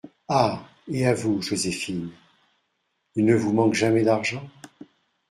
Ah! 0.29 0.63
et 0.87 1.05
à 1.05 1.13
vous, 1.13 1.43
Joséphine, 1.43 2.09
il 3.15 3.23
ne 3.23 3.35
vous 3.35 3.53
manque 3.53 3.75
jamais 3.75 4.01
d’argent? 4.01 4.43